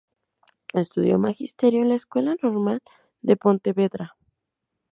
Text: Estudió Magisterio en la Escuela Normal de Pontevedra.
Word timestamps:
Estudió 0.73 1.19
Magisterio 1.19 1.83
en 1.83 1.89
la 1.89 1.93
Escuela 1.95 2.35
Normal 2.41 2.79
de 3.21 3.37
Pontevedra. 3.37 4.15